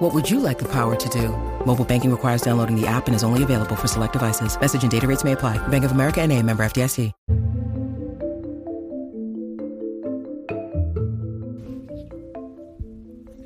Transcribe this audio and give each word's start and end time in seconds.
What 0.00 0.14
would 0.14 0.30
you 0.30 0.40
like 0.40 0.58
the 0.58 0.68
power 0.72 0.96
to 0.96 1.08
do? 1.10 1.28
Mobile 1.66 1.84
banking 1.84 2.10
requires 2.10 2.40
downloading 2.40 2.74
the 2.74 2.86
app 2.86 3.06
and 3.06 3.14
is 3.14 3.22
only 3.22 3.42
available 3.42 3.76
for 3.76 3.86
select 3.86 4.14
devices. 4.14 4.58
Message 4.58 4.80
and 4.80 4.90
data 4.90 5.06
rates 5.06 5.24
may 5.24 5.32
apply. 5.32 5.58
Bank 5.68 5.84
of 5.84 5.92
America 5.92 6.22
and 6.22 6.32
a 6.32 6.42
member 6.42 6.62
FDIC. 6.62 7.12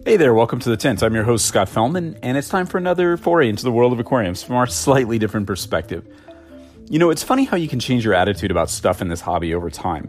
Hey 0.05 0.17
there, 0.17 0.33
welcome 0.33 0.61
to 0.61 0.69
the 0.69 0.77
Tint. 0.77 1.03
I'm 1.03 1.13
your 1.13 1.25
host, 1.25 1.47
Scott 1.47 1.69
Fellman, 1.69 2.17
and 2.23 2.39
it's 2.39 2.49
time 2.49 2.67
for 2.67 2.79
another 2.79 3.17
foray 3.17 3.49
into 3.49 3.65
the 3.65 3.73
world 3.73 3.93
of 3.93 3.99
aquariums 3.99 4.45
from 4.45 4.55
our 4.55 4.69
slightly 4.69 5.19
different 5.19 5.49
perspective. 5.49 6.07
You 6.89 7.01
know, 7.01 7.11
it's 7.11 7.25
funny 7.25 7.47
how 7.47 7.57
you 7.57 7.67
can 7.67 7.81
change 7.81 8.05
your 8.05 8.15
attitude 8.15 8.53
about 8.53 8.71
stuff 8.71 9.03
in 9.03 9.09
this 9.09 9.23
hobby 9.23 9.55
over 9.55 9.71
time. 9.71 10.09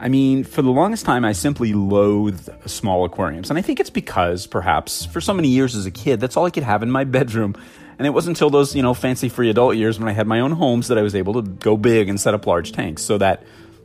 I 0.00 0.08
mean, 0.08 0.44
for 0.44 0.62
the 0.62 0.70
longest 0.70 1.04
time, 1.04 1.26
I 1.26 1.32
simply 1.32 1.74
loathed 1.74 2.48
small 2.64 3.04
aquariums. 3.04 3.50
And 3.50 3.58
I 3.58 3.62
think 3.62 3.80
it's 3.80 3.90
because, 3.90 4.46
perhaps, 4.46 5.04
for 5.04 5.20
so 5.20 5.34
many 5.34 5.48
years 5.48 5.76
as 5.76 5.84
a 5.84 5.90
kid, 5.90 6.20
that's 6.20 6.38
all 6.38 6.46
I 6.46 6.50
could 6.50 6.62
have 6.62 6.82
in 6.82 6.90
my 6.90 7.04
bedroom. 7.18 7.54
And 7.98 8.06
it 8.06 8.10
wasn't 8.10 8.38
until 8.38 8.48
those, 8.48 8.74
you 8.74 8.80
know, 8.80 8.94
fancy 8.94 9.28
free 9.28 9.50
adult 9.50 9.76
years 9.76 9.98
when 9.98 10.08
I 10.08 10.12
had 10.12 10.26
my 10.26 10.40
own 10.40 10.52
homes 10.52 10.88
that 10.88 10.96
I 10.96 11.02
was 11.02 11.14
able 11.14 11.34
to 11.34 11.42
go 11.42 11.76
big 11.76 12.08
and 12.08 12.18
set 12.18 12.32
up 12.32 12.46
large 12.46 12.72
tanks. 12.72 13.02
So 13.02 13.18
that 13.18 13.44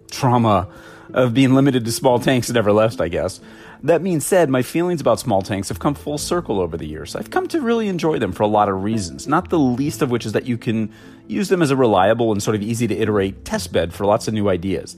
trauma 0.09 0.69
of 1.13 1.33
being 1.33 1.53
limited 1.53 1.83
to 1.83 1.91
small 1.91 2.17
tanks 2.17 2.49
never 2.49 2.71
left, 2.71 3.01
I 3.01 3.09
guess. 3.09 3.41
That 3.83 4.01
being 4.01 4.21
said, 4.21 4.49
my 4.49 4.61
feelings 4.61 5.01
about 5.01 5.19
small 5.19 5.41
tanks 5.41 5.67
have 5.67 5.79
come 5.79 5.95
full 5.95 6.17
circle 6.17 6.61
over 6.61 6.77
the 6.77 6.87
years. 6.87 7.13
I've 7.17 7.29
come 7.29 7.47
to 7.49 7.59
really 7.59 7.89
enjoy 7.89 8.19
them 8.19 8.31
for 8.31 8.43
a 8.43 8.47
lot 8.47 8.69
of 8.69 8.83
reasons, 8.83 9.27
not 9.27 9.49
the 9.49 9.59
least 9.59 10.01
of 10.01 10.11
which 10.11 10.25
is 10.25 10.31
that 10.31 10.45
you 10.45 10.57
can 10.57 10.93
use 11.27 11.49
them 11.49 11.61
as 11.61 11.71
a 11.71 11.75
reliable 11.75 12.31
and 12.31 12.41
sort 12.41 12.55
of 12.55 12.61
easy 12.61 12.87
to 12.87 12.95
iterate 12.95 13.43
test 13.43 13.73
bed 13.73 13.93
for 13.93 14.05
lots 14.05 14.29
of 14.29 14.33
new 14.33 14.47
ideas. 14.47 14.95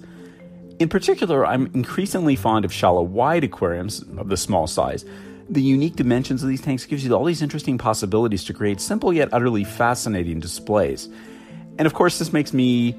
In 0.80 0.90
particular, 0.90 1.46
I'm 1.46 1.72
increasingly 1.74 2.36
fond 2.36 2.64
of 2.64 2.72
shallow 2.72 3.02
wide 3.02 3.44
aquariums 3.44 4.04
of 4.18 4.30
the 4.30 4.38
small 4.38 4.68
size. 4.68 5.06
The 5.50 5.62
unique 5.62 5.96
dimensions 5.96 6.44
of 6.44 6.50
these 6.50 6.62
tanks 6.62 6.86
gives 6.86 7.04
you 7.04 7.14
all 7.14 7.24
these 7.24 7.42
interesting 7.42 7.80
possibilities 7.80 8.44
to 8.46 8.54
create 8.54 8.80
simple 8.80 9.12
yet 9.12 9.30
utterly 9.32 9.64
fascinating 9.64 10.40
displays. 10.40 11.10
And 11.80 11.88
of 11.88 11.94
course, 11.94 12.20
this 12.20 12.32
makes 12.32 12.54
me 12.54 12.96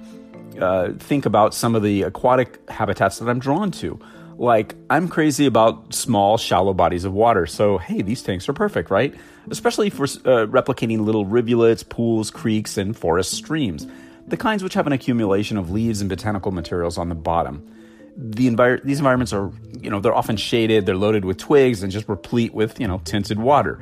uh, 0.60 0.92
think 0.98 1.24
about 1.24 1.54
some 1.54 1.76
of 1.76 1.82
the 1.82 2.02
aquatic 2.02 2.58
habitats 2.68 3.18
that 3.18 3.28
I'm 3.28 3.38
drawn 3.38 3.70
to. 3.72 4.00
Like, 4.38 4.74
I'm 4.90 5.08
crazy 5.08 5.46
about 5.46 5.94
small, 5.94 6.36
shallow 6.36 6.72
bodies 6.72 7.04
of 7.04 7.12
water, 7.12 7.46
so 7.46 7.78
hey, 7.78 8.02
these 8.02 8.22
tanks 8.22 8.48
are 8.48 8.52
perfect, 8.52 8.90
right? 8.90 9.14
Especially 9.50 9.90
for 9.90 10.04
uh, 10.04 10.46
replicating 10.46 11.04
little 11.04 11.26
rivulets, 11.26 11.82
pools, 11.82 12.30
creeks, 12.30 12.76
and 12.76 12.96
forest 12.96 13.32
streams, 13.32 13.86
the 14.30 14.36
kinds 14.36 14.62
which 14.62 14.74
have 14.74 14.86
an 14.86 14.92
accumulation 14.92 15.56
of 15.56 15.70
leaves 15.70 16.00
and 16.00 16.08
botanical 16.08 16.52
materials 16.52 16.98
on 16.98 17.08
the 17.08 17.14
bottom. 17.14 17.66
The 18.16 18.50
envir- 18.50 18.82
these 18.82 18.98
environments 18.98 19.32
are, 19.32 19.50
you 19.80 19.90
know, 19.90 20.00
they're 20.00 20.14
often 20.14 20.36
shaded, 20.36 20.86
they're 20.86 20.96
loaded 20.96 21.24
with 21.24 21.38
twigs, 21.38 21.82
and 21.82 21.92
just 21.92 22.08
replete 22.08 22.52
with, 22.52 22.80
you 22.80 22.88
know, 22.88 23.00
tinted 23.04 23.38
water. 23.38 23.80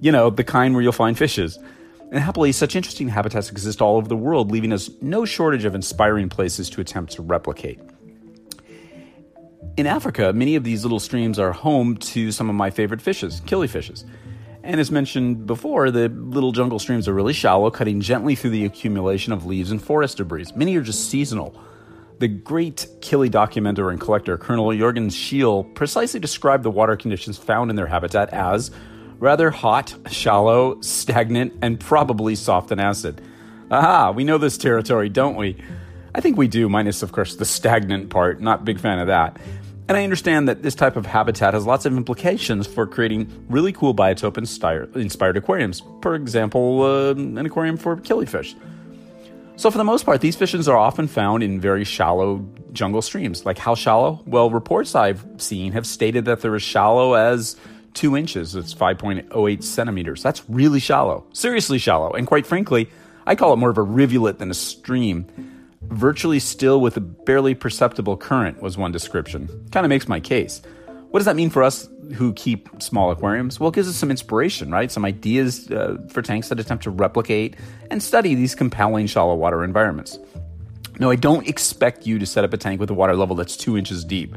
You 0.00 0.12
know, 0.12 0.30
the 0.30 0.44
kind 0.44 0.74
where 0.74 0.82
you'll 0.82 0.92
find 0.92 1.16
fishes. 1.16 1.58
And 2.10 2.18
happily, 2.18 2.52
such 2.52 2.76
interesting 2.76 3.08
habitats 3.08 3.50
exist 3.50 3.82
all 3.82 3.96
over 3.96 4.08
the 4.08 4.16
world, 4.16 4.50
leaving 4.50 4.72
us 4.72 4.90
no 5.02 5.24
shortage 5.24 5.64
of 5.64 5.74
inspiring 5.74 6.28
places 6.28 6.70
to 6.70 6.80
attempt 6.80 7.12
to 7.14 7.22
replicate. 7.22 7.80
In 9.76 9.86
Africa, 9.86 10.32
many 10.32 10.56
of 10.56 10.64
these 10.64 10.84
little 10.84 11.00
streams 11.00 11.38
are 11.38 11.52
home 11.52 11.96
to 11.98 12.32
some 12.32 12.48
of 12.48 12.56
my 12.56 12.70
favorite 12.70 13.02
fishes, 13.02 13.40
killifishes. 13.42 14.04
And 14.62 14.80
as 14.80 14.90
mentioned 14.90 15.46
before, 15.46 15.90
the 15.90 16.08
little 16.08 16.52
jungle 16.52 16.78
streams 16.78 17.08
are 17.08 17.14
really 17.14 17.32
shallow, 17.32 17.70
cutting 17.70 18.00
gently 18.00 18.34
through 18.34 18.50
the 18.50 18.64
accumulation 18.64 19.32
of 19.32 19.46
leaves 19.46 19.70
and 19.70 19.80
forest 19.80 20.16
debris. 20.16 20.46
Many 20.54 20.76
are 20.76 20.82
just 20.82 21.08
seasonal. 21.08 21.58
The 22.18 22.28
great 22.28 22.88
killie 23.00 23.30
documenter 23.30 23.90
and 23.90 24.00
collector 24.00 24.36
Colonel 24.36 24.66
Jorgen 24.66 25.12
Scheel 25.12 25.62
precisely 25.62 26.18
described 26.18 26.64
the 26.64 26.70
water 26.70 26.96
conditions 26.96 27.38
found 27.38 27.70
in 27.70 27.76
their 27.76 27.86
habitat 27.86 28.30
as 28.30 28.72
rather 29.20 29.50
hot, 29.50 29.94
shallow, 30.10 30.80
stagnant, 30.80 31.54
and 31.62 31.78
probably 31.78 32.34
soft 32.34 32.72
and 32.72 32.80
acid. 32.80 33.20
Aha, 33.70 34.10
we 34.10 34.24
know 34.24 34.38
this 34.38 34.58
territory, 34.58 35.08
don't 35.08 35.36
we? 35.36 35.56
I 36.14 36.20
think 36.20 36.36
we 36.36 36.48
do, 36.48 36.68
minus, 36.68 37.02
of 37.02 37.12
course, 37.12 37.36
the 37.36 37.44
stagnant 37.44 38.10
part. 38.10 38.40
Not 38.40 38.64
big 38.64 38.80
fan 38.80 38.98
of 38.98 39.06
that. 39.06 39.36
And 39.88 39.96
I 39.96 40.04
understand 40.04 40.48
that 40.48 40.62
this 40.62 40.74
type 40.74 40.96
of 40.96 41.06
habitat 41.06 41.54
has 41.54 41.64
lots 41.64 41.86
of 41.86 41.96
implications 41.96 42.66
for 42.66 42.86
creating 42.86 43.46
really 43.48 43.72
cool 43.72 43.94
biotope 43.94 44.36
inspired 44.36 45.36
aquariums. 45.36 45.82
For 46.02 46.14
example, 46.14 46.82
uh, 46.82 47.10
an 47.12 47.38
aquarium 47.38 47.78
for 47.78 47.96
killifish. 47.96 48.54
So, 49.56 49.70
for 49.70 49.78
the 49.78 49.84
most 49.84 50.04
part, 50.04 50.20
these 50.20 50.36
fishes 50.36 50.68
are 50.68 50.76
often 50.76 51.08
found 51.08 51.42
in 51.42 51.58
very 51.58 51.84
shallow 51.84 52.46
jungle 52.72 53.00
streams. 53.00 53.46
Like 53.46 53.56
how 53.56 53.74
shallow? 53.74 54.22
Well, 54.26 54.50
reports 54.50 54.94
I've 54.94 55.26
seen 55.38 55.72
have 55.72 55.86
stated 55.86 56.26
that 56.26 56.42
they're 56.42 56.54
as 56.54 56.62
shallow 56.62 57.14
as 57.14 57.56
two 57.94 58.14
inches. 58.14 58.54
It's 58.54 58.74
5.08 58.74 59.62
centimeters. 59.62 60.22
That's 60.22 60.48
really 60.50 60.80
shallow, 60.80 61.24
seriously 61.32 61.78
shallow. 61.78 62.12
And 62.12 62.26
quite 62.26 62.46
frankly, 62.46 62.90
I 63.26 63.34
call 63.34 63.54
it 63.54 63.56
more 63.56 63.70
of 63.70 63.78
a 63.78 63.82
rivulet 63.82 64.38
than 64.38 64.50
a 64.50 64.54
stream 64.54 65.26
virtually 65.82 66.38
still 66.38 66.80
with 66.80 66.96
a 66.96 67.00
barely 67.00 67.54
perceptible 67.54 68.16
current, 68.16 68.60
was 68.62 68.76
one 68.76 68.92
description. 68.92 69.48
Kind 69.70 69.84
of 69.86 69.90
makes 69.90 70.08
my 70.08 70.20
case. 70.20 70.62
What 71.10 71.20
does 71.20 71.26
that 71.26 71.36
mean 71.36 71.48
for 71.48 71.62
us 71.62 71.88
who 72.14 72.34
keep 72.34 72.68
small 72.82 73.10
aquariums? 73.10 73.58
Well, 73.58 73.70
it 73.70 73.74
gives 73.74 73.88
us 73.88 73.96
some 73.96 74.10
inspiration, 74.10 74.70
right? 74.70 74.90
Some 74.92 75.04
ideas 75.04 75.70
uh, 75.70 75.96
for 76.10 76.20
tanks 76.20 76.50
that 76.50 76.60
attempt 76.60 76.84
to 76.84 76.90
replicate 76.90 77.56
and 77.90 78.02
study 78.02 78.34
these 78.34 78.54
compelling 78.54 79.06
shallow 79.06 79.34
water 79.34 79.64
environments. 79.64 80.18
No, 80.98 81.10
I 81.10 81.16
don't 81.16 81.46
expect 81.46 82.06
you 82.06 82.18
to 82.18 82.26
set 82.26 82.44
up 82.44 82.52
a 82.52 82.56
tank 82.56 82.80
with 82.80 82.90
a 82.90 82.94
water 82.94 83.14
level 83.14 83.36
that's 83.36 83.56
two 83.56 83.78
inches 83.78 84.04
deep. 84.04 84.34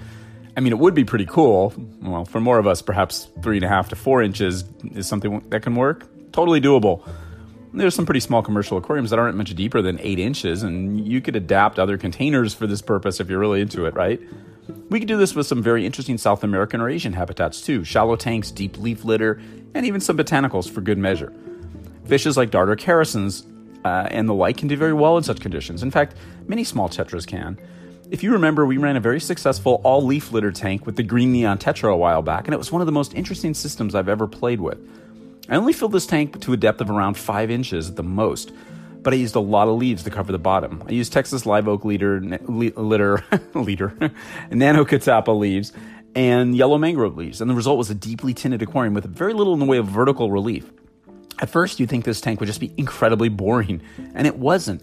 I 0.56 0.60
mean, 0.60 0.72
it 0.72 0.80
would 0.80 0.94
be 0.94 1.04
pretty 1.04 1.26
cool. 1.26 1.74
Well, 2.02 2.26
for 2.26 2.40
more 2.40 2.60
of 2.60 2.68
us, 2.68 2.82
perhaps 2.82 3.28
three 3.42 3.58
and 3.58 3.66
a 3.66 3.70
half 3.70 3.90
to 3.90 3.96
four 3.96 4.22
inches 4.22 4.64
is 4.94 5.08
something 5.08 5.44
that 5.50 5.64
can 5.64 5.76
work. 5.76 6.06
Totally 6.32 6.62
doable. 6.62 7.08
There's 7.74 7.96
some 7.96 8.06
pretty 8.06 8.20
small 8.20 8.42
commercial 8.42 8.78
aquariums 8.78 9.12
that 9.12 9.20
aren't 9.20 9.38
much 9.38 9.56
deeper 9.56 9.82
than 9.82 9.98
eight 10.02 10.20
inches, 10.20 10.62
and 10.62 11.08
you 11.08 11.22
could 11.22 11.38
adapt 11.38 11.80
other 11.80 11.98
containers 11.98 12.54
for 12.54 12.68
this 12.68 12.82
purpose 12.82 13.22
if 13.22 13.30
you're 13.30 13.40
really 13.40 13.62
into 13.62 13.86
it, 13.86 13.94
right? 13.94 14.20
We 14.90 15.00
could 15.00 15.08
do 15.08 15.18
this 15.18 15.36
with 15.36 15.48
some 15.48 15.64
very 15.64 15.86
interesting 15.86 16.18
South 16.18 16.44
American 16.44 16.82
or 16.82 16.90
Asian 16.90 17.14
habitats 17.14 17.62
too 17.62 17.86
shallow 17.86 18.18
tanks, 18.18 18.52
deep 18.52 18.78
leaf 18.78 19.06
litter, 19.06 19.42
and 19.74 19.86
even 19.86 20.02
some 20.02 20.18
botanicals 20.18 20.70
for 20.70 20.82
good 20.82 20.98
measure. 20.98 21.32
Fishes 22.06 22.36
like 22.36 22.52
darter 22.52 22.76
characins 22.76 23.46
uh, 23.86 24.08
and 24.12 24.28
the 24.28 24.34
like 24.34 24.58
can 24.58 24.68
do 24.68 24.76
very 24.76 24.94
well 24.94 25.18
in 25.18 25.24
such 25.24 25.40
conditions. 25.40 25.82
In 25.82 25.92
fact, 25.92 26.16
many 26.48 26.66
small 26.66 26.90
tetras 26.90 27.26
can. 27.26 27.58
If 28.10 28.22
you 28.22 28.34
remember, 28.34 28.66
we 28.66 28.78
ran 28.78 28.98
a 28.98 29.00
very 29.00 29.22
successful 29.22 29.80
all 29.86 30.06
leaf 30.06 30.34
litter 30.34 30.52
tank 30.52 30.86
with 30.86 30.98
the 30.98 31.04
green 31.04 31.32
neon 31.32 31.58
tetra 31.58 31.94
a 31.94 31.96
while 31.96 32.22
back, 32.22 32.46
and 32.46 32.54
it 32.54 32.58
was 32.58 32.70
one 32.70 32.82
of 32.82 32.86
the 32.86 32.92
most 32.92 33.14
interesting 33.14 33.54
systems 33.54 33.96
I've 33.96 34.10
ever 34.10 34.28
played 34.28 34.60
with. 34.60 34.78
I 35.52 35.58
only 35.58 35.74
filled 35.74 35.92
this 35.92 36.06
tank 36.06 36.40
to 36.44 36.54
a 36.54 36.58
depth 36.58 36.80
of 36.80 36.90
around 36.90 37.16
5 37.18 37.52
inches 37.52 37.90
at 37.90 37.98
the 37.98 38.04
most, 38.04 38.54
but 39.02 39.12
I 39.12 39.18
used 39.18 39.36
a 39.36 39.42
lot 39.42 39.68
of 39.68 39.78
leaves 39.78 40.02
to 40.04 40.10
cover 40.10 40.32
the 40.32 40.40
bottom. 40.40 40.82
I 40.88 40.94
used 40.94 41.12
Texas 41.12 41.46
live 41.46 41.68
oak 41.68 41.84
leader, 41.84 42.22
litter, 42.22 43.22
leader, 43.54 43.94
nano 44.50 44.86
catappa 44.86 45.38
leaves, 45.38 45.74
and 46.16 46.56
yellow 46.56 46.78
mangrove 46.78 47.18
leaves, 47.18 47.42
and 47.42 47.52
the 47.52 47.56
result 47.56 47.78
was 47.78 47.90
a 47.90 47.96
deeply 47.96 48.34
tinted 48.34 48.62
aquarium 48.62 48.94
with 48.94 49.04
very 49.04 49.34
little 49.34 49.52
in 49.54 49.60
the 49.60 49.66
way 49.66 49.78
of 49.78 49.88
vertical 49.88 50.32
relief. 50.32 50.72
At 51.40 51.50
first, 51.50 51.82
you'd 51.82 51.90
think 51.90 52.06
this 52.06 52.22
tank 52.22 52.40
would 52.40 52.48
just 52.48 52.62
be 52.62 52.74
incredibly 52.78 53.28
boring, 53.28 53.82
and 54.16 54.26
it 54.26 54.38
wasn't. 54.38 54.82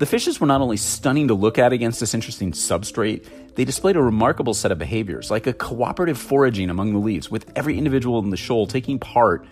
The 0.00 0.06
fishes 0.06 0.38
were 0.38 0.46
not 0.46 0.60
only 0.60 0.76
stunning 0.76 1.28
to 1.28 1.34
look 1.34 1.58
at 1.58 1.72
against 1.72 1.98
this 1.98 2.12
interesting 2.12 2.52
substrate, 2.52 3.54
they 3.54 3.64
displayed 3.64 3.96
a 3.96 4.02
remarkable 4.02 4.52
set 4.52 4.70
of 4.70 4.76
behaviors, 4.76 5.30
like 5.30 5.46
a 5.46 5.54
cooperative 5.54 6.18
foraging 6.18 6.68
among 6.68 6.92
the 6.92 6.98
leaves, 6.98 7.30
with 7.30 7.50
every 7.56 7.78
individual 7.78 8.18
in 8.18 8.28
the 8.28 8.36
shoal 8.36 8.66
taking 8.66 8.98
part 8.98 9.46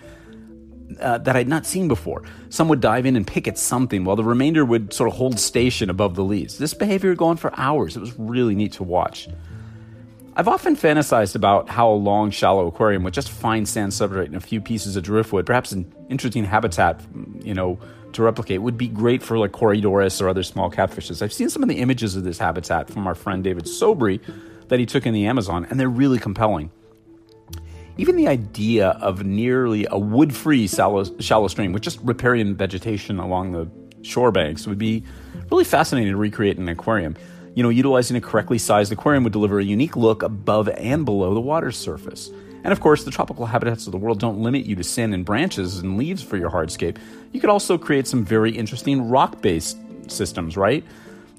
uh, 1.01 1.19
that 1.19 1.37
I'd 1.37 1.49
not 1.49 1.67
seen 1.67 1.89
before. 1.89 2.23
Some 2.51 2.69
would 2.69 2.81
dive 2.81 3.07
in 3.07 3.17
and 3.17 3.27
pick 3.27 3.49
at 3.49 3.59
something, 3.59 4.05
while 4.05 4.17
the 4.17 4.25
remainder 4.25 4.65
would 4.65 4.93
sort 4.93 5.11
of 5.11 5.17
hold 5.17 5.39
station 5.39 5.91
above 5.91 6.15
the 6.15 6.25
leaves. 6.25 6.59
This 6.59 6.75
behavior 6.75 7.11
would 7.11 7.19
go 7.19 7.27
on 7.27 7.37
for 7.37 7.53
hours. 7.59 7.97
It 7.97 8.01
was 8.01 8.19
really 8.19 8.55
neat 8.55 8.73
to 8.75 8.85
watch. 8.85 9.29
I've 10.37 10.47
often 10.47 10.77
fantasized 10.77 11.35
about 11.35 11.69
how 11.69 11.91
a 11.91 11.95
long, 11.95 12.31
shallow 12.31 12.69
aquarium 12.69 13.03
with 13.03 13.13
just 13.13 13.29
fine 13.29 13.67
sand 13.67 13.91
substrate 13.91 14.27
and 14.27 14.37
a 14.37 14.41
few 14.41 14.61
pieces 14.61 14.95
of 14.95 15.03
driftwood, 15.03 15.47
perhaps 15.47 15.73
an 15.73 15.93
interesting 16.09 16.45
habitat, 16.45 17.01
you 17.43 17.55
know, 17.55 17.81
to 18.13 18.23
replicate, 18.23 18.63
would 18.63 18.79
be 18.79 18.87
great 18.87 19.21
for 19.21 19.37
like 19.37 19.51
Corydoras 19.51 20.23
or 20.23 20.29
other 20.29 20.45
small 20.45 20.71
catfishes. 20.71 21.23
I've 21.23 21.33
seen 21.33 21.51
some 21.51 21.65
of 21.65 21.69
the 21.69 21.79
images 21.79 22.15
of 22.15 22.23
this 22.23 22.39
habitat 22.39 22.89
from 22.89 23.09
our 23.09 23.17
friend 23.17 23.43
David 23.43 23.65
Sobry 23.65 24.21
that 24.69 24.79
he 24.79 24.87
took 24.87 25.07
in 25.07 25.13
the 25.13 25.27
Amazon, 25.27 25.67
and 25.69 25.81
they're 25.81 25.89
really 25.89 26.21
compelling. 26.21 26.71
Even 28.01 28.15
the 28.15 28.29
idea 28.29 28.91
of 28.91 29.25
nearly 29.25 29.85
a 29.91 29.99
wood 29.99 30.35
free 30.35 30.69
shallow, 30.69 31.05
shallow 31.19 31.49
stream 31.49 31.73
with 31.73 31.83
just 31.83 31.99
riparian 32.03 32.55
vegetation 32.55 33.19
along 33.19 33.51
the 33.51 33.69
shore 34.03 34.31
banks 34.31 34.69
would 34.69 34.79
be 34.79 35.03
really 35.51 35.65
fascinating 35.65 36.13
to 36.13 36.17
recreate 36.17 36.57
in 36.57 36.63
an 36.63 36.69
aquarium. 36.69 37.17
You 37.57 37.65
know, 37.65 37.71
utilizing 37.71 38.17
a 38.17 38.21
correctly 38.21 38.57
sized 38.57 38.93
aquarium 38.93 39.25
would 39.25 39.33
deliver 39.33 39.59
a 39.59 39.65
unique 39.65 39.97
look 39.97 40.23
above 40.23 40.69
and 40.69 41.05
below 41.05 41.35
the 41.35 41.41
water 41.41 41.73
surface. 41.73 42.31
And 42.63 42.73
of 42.73 42.79
course, 42.81 43.03
the 43.03 43.11
tropical 43.11 43.47
habitats 43.47 43.87
of 43.87 43.93
the 43.93 43.99
world 43.99 44.21
don't 44.21 44.39
limit 44.39 44.65
you 44.65 44.77
to 44.77 44.85
sand 44.85 45.13
and 45.13 45.25
branches 45.25 45.79
and 45.79 45.99
leaves 45.99 46.23
for 46.23 46.37
your 46.37 46.51
hardscape. 46.51 46.99
You 47.33 47.41
could 47.41 47.51
also 47.51 47.77
create 47.77 48.07
some 48.07 48.25
very 48.25 48.53
interesting 48.53 49.09
rock 49.09 49.43
based 49.43 49.77
systems, 50.07 50.57
right? 50.57 50.85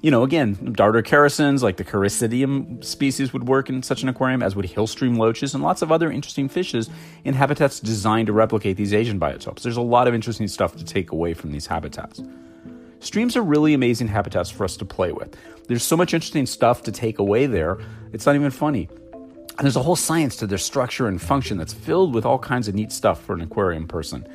You 0.01 0.12
know, 0.12 0.24
again, 0.24 0.74
darter 0.78 1.01
characins 1.01 1.62
like 1.62 1.75
the 1.75 1.84
Characidium 1.84 2.81
species 2.81 3.34
would 3.34 3.50
work 3.50 3.68
in 3.68 3.84
such 3.84 4.01
an 4.01 4.07
aquarium, 4.07 4.42
as 4.42 4.56
would 4.56 4.66
hillstream 4.66 5.18
loaches 5.18 5.54
and 5.54 5.62
lots 5.62 5.81
of 5.81 5.92
other 5.92 6.10
interesting 6.10 6.48
fishes 6.48 6.90
in 7.25 7.34
habitats 7.34 7.81
designed 7.81 8.28
to 8.28 8.34
replicate 8.34 8.78
these 8.78 8.94
Asian 8.94 9.19
biotopes. 9.19 9.62
There's 9.62 9.75
a 9.75 9.81
lot 9.81 10.07
of 10.07 10.13
interesting 10.13 10.48
stuff 10.48 10.78
to 10.78 10.86
take 10.86 11.12
away 11.12 11.34
from 11.34 11.51
these 11.51 11.68
habitats. 11.68 12.22
Streams 13.01 13.36
are 13.36 13.42
really 13.42 13.74
amazing 13.74 14.07
habitats 14.07 14.50
for 14.50 14.63
us 14.63 14.78
to 14.78 14.86
play 14.86 15.12
with. 15.12 15.36
There's 15.68 15.84
so 15.84 15.98
much 15.98 16.13
interesting 16.13 16.45
stuff 16.45 16.81
to 16.84 16.94
take 16.94 17.19
away 17.19 17.45
there, 17.45 17.78
it's 18.13 18.25
not 18.25 18.36
even 18.36 18.52
funny. 18.52 18.88
And 19.13 19.66
there's 19.66 19.75
a 19.75 19.84
whole 19.84 19.98
science 19.98 20.38
to 20.38 20.48
their 20.48 20.57
structure 20.57 21.10
and 21.10 21.22
function 21.22 21.57
that's 21.57 21.74
filled 21.74 22.13
with 22.13 22.25
all 22.25 22.40
kinds 22.40 22.69
of 22.69 22.75
neat 22.75 22.94
stuff 22.94 23.22
for 23.22 23.34
an 23.34 23.42
aquarium 23.42 23.86
person. 23.86 24.25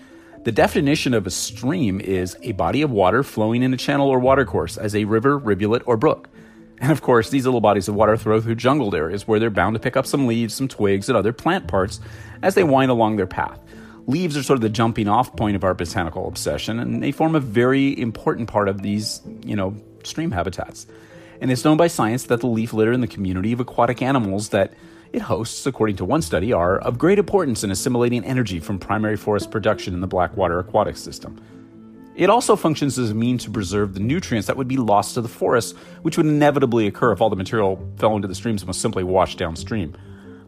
The 0.44 0.52
definition 0.52 1.14
of 1.14 1.26
a 1.26 1.30
stream 1.30 2.02
is 2.02 2.36
a 2.42 2.52
body 2.52 2.82
of 2.82 2.90
water 2.90 3.22
flowing 3.22 3.62
in 3.62 3.72
a 3.72 3.78
channel 3.78 4.10
or 4.10 4.18
watercourse 4.18 4.76
as 4.76 4.94
a 4.94 5.06
river, 5.06 5.38
rivulet, 5.38 5.82
or 5.86 5.96
brook. 5.96 6.28
And 6.82 6.92
of 6.92 7.00
course, 7.00 7.30
these 7.30 7.46
little 7.46 7.62
bodies 7.62 7.88
of 7.88 7.94
water 7.94 8.14
flow 8.18 8.42
through 8.42 8.56
jungled 8.56 8.94
areas 8.94 9.26
where 9.26 9.40
they're 9.40 9.48
bound 9.48 9.72
to 9.72 9.80
pick 9.80 9.96
up 9.96 10.06
some 10.06 10.26
leaves, 10.26 10.52
some 10.52 10.68
twigs, 10.68 11.08
and 11.08 11.16
other 11.16 11.32
plant 11.32 11.66
parts 11.66 11.98
as 12.42 12.54
they 12.54 12.62
wind 12.62 12.90
along 12.90 13.16
their 13.16 13.26
path. 13.26 13.58
Leaves 14.06 14.36
are 14.36 14.42
sort 14.42 14.58
of 14.58 14.60
the 14.60 14.68
jumping 14.68 15.08
off 15.08 15.34
point 15.34 15.56
of 15.56 15.64
our 15.64 15.72
botanical 15.72 16.28
obsession, 16.28 16.78
and 16.78 17.02
they 17.02 17.10
form 17.10 17.34
a 17.34 17.40
very 17.40 17.98
important 17.98 18.46
part 18.46 18.68
of 18.68 18.82
these, 18.82 19.22
you 19.46 19.56
know, 19.56 19.74
stream 20.02 20.30
habitats. 20.30 20.86
And 21.40 21.50
it's 21.50 21.64
known 21.64 21.78
by 21.78 21.86
science 21.86 22.24
that 22.24 22.40
the 22.40 22.48
leaf 22.48 22.74
litter 22.74 22.92
in 22.92 23.00
the 23.00 23.08
community 23.08 23.52
of 23.52 23.60
aquatic 23.60 24.02
animals 24.02 24.50
that 24.50 24.74
it 25.14 25.22
hosts, 25.22 25.64
according 25.64 25.94
to 25.96 26.04
one 26.04 26.22
study, 26.22 26.52
are 26.52 26.78
of 26.78 26.98
great 26.98 27.20
importance 27.20 27.62
in 27.62 27.70
assimilating 27.70 28.24
energy 28.24 28.58
from 28.58 28.80
primary 28.80 29.16
forest 29.16 29.50
production 29.50 29.94
in 29.94 30.00
the 30.00 30.08
Blackwater 30.08 30.58
aquatic 30.58 30.96
system. 30.96 31.40
It 32.16 32.30
also 32.30 32.56
functions 32.56 32.98
as 32.98 33.10
a 33.10 33.14
means 33.14 33.44
to 33.44 33.50
preserve 33.50 33.94
the 33.94 34.00
nutrients 34.00 34.48
that 34.48 34.56
would 34.56 34.66
be 34.66 34.76
lost 34.76 35.14
to 35.14 35.20
the 35.20 35.28
forest, 35.28 35.76
which 36.02 36.16
would 36.16 36.26
inevitably 36.26 36.88
occur 36.88 37.12
if 37.12 37.20
all 37.20 37.30
the 37.30 37.36
material 37.36 37.78
fell 37.96 38.16
into 38.16 38.26
the 38.26 38.34
streams 38.34 38.62
and 38.62 38.68
was 38.68 38.76
simply 38.76 39.04
washed 39.04 39.38
downstream. 39.38 39.96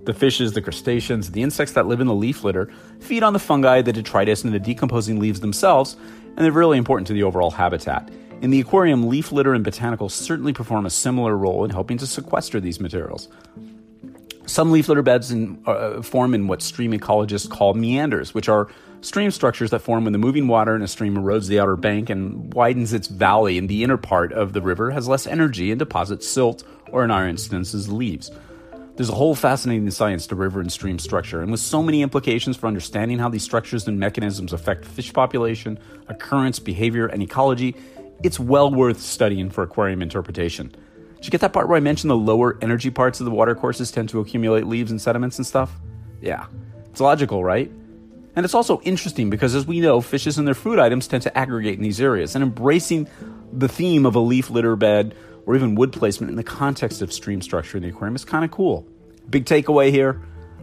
The 0.05 0.15
fishes, 0.15 0.53
the 0.53 0.63
crustaceans, 0.63 1.31
the 1.31 1.43
insects 1.43 1.75
that 1.75 1.87
live 1.87 2.01
in 2.01 2.07
the 2.09 2.15
leaf 2.15 2.43
litter 2.43 2.71
feed 3.01 3.23
on 3.23 3.33
the 3.33 3.39
fungi, 3.39 3.83
the 3.83 3.93
detritus, 3.93 4.45
and 4.45 4.53
the 4.53 4.59
decomposing 4.59 5.21
leaves 5.21 5.41
themselves, 5.41 5.97
and 6.37 6.39
they're 6.39 6.53
really 6.53 6.79
important 6.79 7.07
to 7.09 7.13
the 7.13 7.23
overall 7.23 7.53
habitat. 7.53 8.11
In 8.43 8.51
the 8.51 8.61
aquarium, 8.61 9.09
leaf 9.09 9.33
litter 9.33 9.55
and 9.55 9.65
botanicals 9.65 10.11
certainly 10.11 10.53
perform 10.53 10.87
a 10.87 10.91
similar 10.91 11.37
role 11.37 11.65
in 11.65 11.71
helping 11.71 11.99
to 11.99 12.07
sequester 12.07 12.61
these 12.61 12.81
materials. 12.81 13.29
Some 14.47 14.71
leaf 14.71 14.89
litter 14.89 15.03
beds 15.03 15.33
in, 15.33 15.61
uh, 15.67 16.03
form 16.03 16.33
in 16.33 16.47
what 16.47 16.63
stream 16.63 16.93
ecologists 16.93 17.51
call 17.51 17.75
meanders, 17.75 18.33
which 18.33 18.49
are 18.49 18.69
stream 19.01 19.31
structures 19.33 19.71
that 19.71 19.81
form 19.81 20.05
when 20.05 20.13
the 20.13 20.19
moving 20.19 20.47
water 20.47 20.77
in 20.77 20.83
a 20.83 20.89
stream 20.89 21.17
erodes 21.17 21.49
the 21.49 21.59
outer 21.59 21.77
bank 21.77 22.11
and 22.11 22.55
widens 22.55 22.93
its 22.93 23.09
valley, 23.09 23.59
and 23.59 23.69
the 23.69 23.83
inner 23.83 23.97
part 23.97 24.33
of 24.33 24.53
the 24.53 24.63
river 24.63 24.93
has 24.93 25.09
less 25.09 25.27
energy 25.27 25.73
and 25.73 25.81
deposits 25.81 26.29
silt, 26.29 26.63
or 26.93 27.05
in 27.05 27.11
our 27.11 27.29
instances, 27.29 27.91
leaves. 27.91 28.31
There's 28.95 29.11
a 29.11 29.15
whole 29.15 29.35
fascinating 29.35 29.91
science 29.91 30.27
to 30.29 30.37
river 30.37 30.61
and 30.61 30.73
stream 30.73 30.99
structure, 30.99 31.43
and 31.43 31.51
with 31.51 31.61
so 31.61 31.83
many 31.83 32.01
implications 32.03 32.57
for 32.57 32.67
understanding 32.67 33.19
how 33.19 33.29
these 33.29 33.43
structures 33.43 33.87
and 33.87 33.99
mechanisms 33.99 34.53
affect 34.53 34.85
fish 34.85 35.13
population, 35.13 35.79
occurrence, 36.09 36.61
behavior, 36.61 37.07
and 37.07 37.23
ecology, 37.23 37.75
it's 38.23 38.41
well 38.41 38.71
worth 38.71 39.03
studying 39.03 39.51
for 39.51 39.63
aquarium 39.63 40.01
interpretation. 40.01 40.73
Did 41.17 41.27
you 41.27 41.31
get 41.31 41.41
that 41.41 41.53
part 41.53 41.69
where 41.69 41.77
I 41.77 41.81
mentioned 41.81 42.11
the 42.11 42.17
lower 42.17 42.59
energy 42.61 42.91
parts 42.91 43.21
of 43.21 43.25
the 43.25 43.31
water 43.31 43.55
courses 43.55 43.91
tend 43.91 44.09
to 44.11 44.21
accumulate 44.21 44.67
leaves 44.67 44.91
and 44.91 45.01
sediments 45.01 45.39
and 45.39 45.47
stuff? 45.47 45.73
Yeah. 46.21 46.47
It's 46.91 47.01
logical, 47.01 47.43
right? 47.43 47.71
And 48.37 48.45
it's 48.45 48.55
also 48.55 48.81
interesting 48.83 49.31
because, 49.31 49.55
as 49.55 49.67
we 49.67 49.81
know, 49.81 50.01
fishes 50.01 50.37
and 50.37 50.47
their 50.47 50.55
food 50.55 50.79
items 50.79 51.09
tend 51.09 51.23
to 51.23 51.37
aggregate 51.37 51.79
in 51.79 51.83
these 51.83 52.01
areas, 52.01 52.35
and 52.35 52.45
embracing 52.45 53.09
the 53.53 53.69
theme 53.69 54.05
of 54.05 54.15
a 54.15 54.21
leaf 54.21 54.51
litter 54.51 54.77
bed 54.77 55.15
or 55.47 55.57
even 55.57 55.75
wood 55.75 55.93
placement 55.93 56.29
in 56.31 56.37
the 56.37 56.45
context 56.45 57.01
of 57.01 57.13
stream 57.13 57.41
structure 57.41 57.79
in 57.79 57.83
the 57.83 57.89
aquarium 57.89 58.15
is 58.15 58.25
kind 58.25 58.45
of 58.45 58.51
cool. 58.51 58.87
Big 59.31 59.47
takeaway 59.47 59.91
here 59.91 60.21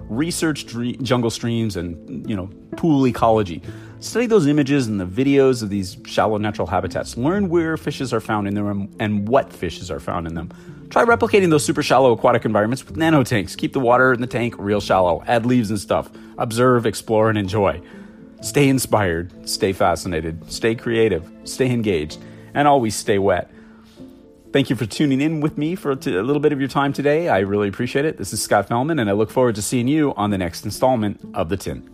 research 0.09 0.65
jungle 1.01 1.29
streams 1.29 1.75
and 1.75 2.29
you 2.29 2.35
know 2.35 2.49
pool 2.75 3.07
ecology 3.07 3.61
study 4.03 4.25
those 4.25 4.47
images 4.47 4.87
and 4.87 4.99
the 4.99 5.05
videos 5.05 5.63
of 5.63 5.69
these 5.69 5.97
shallow 6.05 6.37
natural 6.37 6.67
habitats. 6.67 7.17
Learn 7.17 7.49
where 7.49 7.77
fishes 7.77 8.13
are 8.13 8.19
found 8.19 8.47
in 8.47 8.53
them 8.53 8.93
and 8.99 9.27
what 9.27 9.51
fishes 9.51 9.89
are 9.89 9.99
found 9.99 10.27
in 10.27 10.33
them. 10.35 10.51
Try 10.89 11.05
replicating 11.05 11.49
those 11.49 11.65
super 11.65 11.81
shallow 11.81 12.11
aquatic 12.11 12.45
environments 12.45 12.85
with 12.85 12.97
nano 12.97 13.23
tanks 13.23 13.55
keep 13.55 13.73
the 13.73 13.79
water 13.79 14.13
in 14.13 14.21
the 14.21 14.27
tank 14.27 14.55
real 14.57 14.81
shallow. 14.81 15.23
Add 15.25 15.45
leaves 15.45 15.69
and 15.69 15.79
stuff. 15.79 16.11
Observe 16.37 16.85
explore 16.85 17.29
and 17.29 17.37
enjoy. 17.37 17.81
Stay 18.41 18.67
inspired. 18.67 19.49
Stay 19.49 19.71
fascinated. 19.71 20.51
Stay 20.51 20.75
creative. 20.75 21.29
Stay 21.45 21.71
engaged. 21.71 22.19
And 22.53 22.67
always 22.67 22.95
stay 22.95 23.17
wet. 23.17 23.49
Thank 24.51 24.69
you 24.69 24.75
for 24.75 24.85
tuning 24.85 25.21
in 25.21 25.41
with 25.41 25.57
me 25.57 25.73
for 25.73 25.93
a 25.93 25.95
little 25.95 26.39
bit 26.39 26.51
of 26.51 26.59
your 26.59 26.69
time 26.69 26.93
today. 26.93 27.29
I 27.29 27.39
really 27.39 27.69
appreciate 27.69 28.05
it. 28.05 28.17
This 28.17 28.33
is 28.33 28.43
Scott 28.43 28.69
Fellman, 28.69 29.01
and 29.01 29.09
I 29.09 29.13
look 29.13 29.31
forward 29.31 29.55
to 29.55 29.63
seeing 29.63 29.87
you 29.87 30.13
on 30.13 30.29
the 30.29 30.37
next 30.37 30.63
installment 30.63 31.19
of 31.33 31.49
The 31.49 31.57
Tint. 31.57 31.89